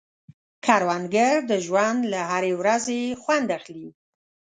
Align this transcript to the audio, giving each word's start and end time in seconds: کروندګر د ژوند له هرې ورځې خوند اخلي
کروندګر 0.65 1.35
د 1.51 1.51
ژوند 1.65 1.99
له 2.13 2.19
هرې 2.31 2.53
ورځې 2.61 3.01
خوند 3.21 3.47
اخلي 3.57 3.87